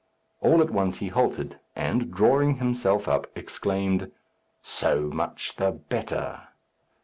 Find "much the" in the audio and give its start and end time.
5.13-5.69